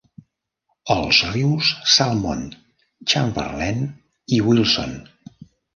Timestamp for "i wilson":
4.39-5.01